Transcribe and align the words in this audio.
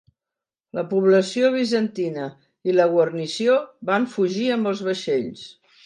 La 0.77 0.83
població 0.93 1.51
bizantina 1.57 2.25
i 2.71 2.77
la 2.79 2.89
guarnició 2.95 3.59
van 3.93 4.11
fugir 4.17 4.53
amb 4.57 4.73
els 4.73 4.87
vaixells. 4.91 5.47